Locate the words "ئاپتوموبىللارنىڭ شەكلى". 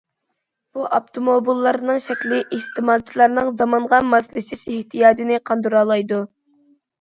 0.97-2.39